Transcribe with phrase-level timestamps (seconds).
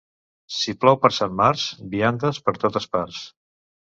[0.59, 3.23] Si plou per Sant Marc, viandes per totes parts.